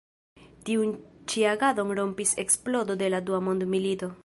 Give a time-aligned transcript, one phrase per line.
[0.69, 0.93] Tiun
[1.33, 4.13] ĉi agadon rompis eksplodo de la dua mondmilito.